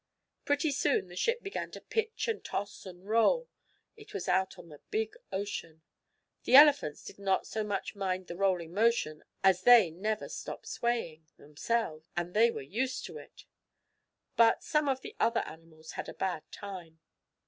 [0.45, 3.47] Pretty soon the ship began to pitch and toss and roll.
[3.95, 5.83] It was out on the big ocean.
[6.43, 11.27] The elephants did not so much mind the rolling motion, as they never stopped swaying
[11.37, 13.45] themselves, and they were used to it,
[14.35, 16.99] but some of the other animals had a bad time.